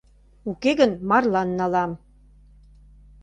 [0.49, 1.91] —Уке гын, марлан налам.